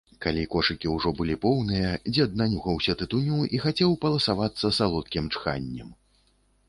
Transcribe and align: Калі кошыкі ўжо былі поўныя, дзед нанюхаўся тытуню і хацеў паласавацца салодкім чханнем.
Калі 0.25 0.43
кошыкі 0.53 0.87
ўжо 0.93 1.11
былі 1.19 1.35
поўныя, 1.43 1.91
дзед 2.13 2.33
нанюхаўся 2.41 2.95
тытуню 3.01 3.39
і 3.57 3.63
хацеў 3.67 3.95
паласавацца 4.07 4.73
салодкім 4.79 5.33
чханнем. 5.37 5.97